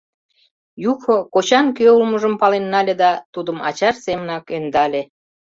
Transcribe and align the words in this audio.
Юхо 0.91 1.15
кочан 1.33 1.67
кӧ 1.77 1.85
улмыжым 1.95 2.33
пален 2.41 2.65
нале 2.73 2.93
да 3.01 3.11
тудым 3.33 3.57
ачаж 3.67 3.95
семынак 4.05 4.43
ӧндале. 4.57 5.01